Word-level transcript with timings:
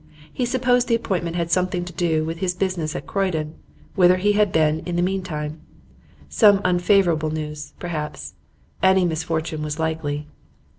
He 0.33 0.47
supposed 0.47 0.87
the 0.87 0.95
appointment 0.95 1.35
had 1.35 1.51
something 1.51 1.85
to 1.85 1.93
do 1.93 2.25
with 2.25 2.39
his 2.39 2.55
business 2.55 2.95
at 2.95 3.05
Croydon, 3.05 3.53
whither 3.93 4.17
he 4.17 4.31
had 4.31 4.51
been 4.51 4.79
in 4.79 4.95
the 4.95 5.03
mean 5.03 5.21
time. 5.21 5.61
Some 6.27 6.59
unfavourable 6.65 7.29
news, 7.29 7.75
perhaps; 7.77 8.33
any 8.81 9.05
misfortune 9.05 9.61
was 9.61 9.77
likely. 9.77 10.25